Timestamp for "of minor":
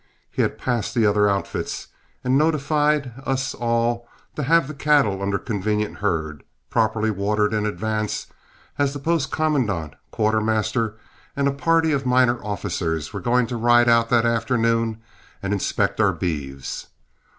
11.91-12.43